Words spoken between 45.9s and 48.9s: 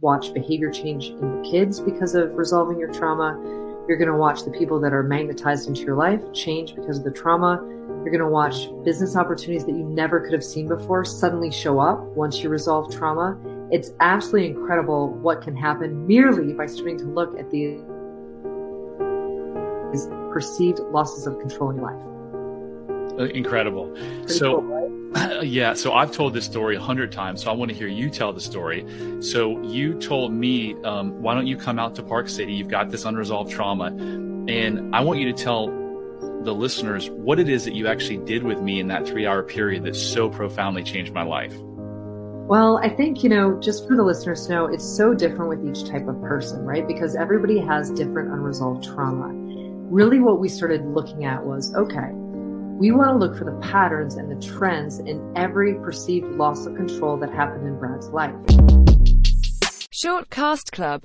of person, right? Because everybody has different unresolved